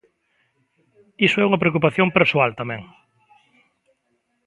[1.27, 2.81] Iso é unha preocupación persoal tamén.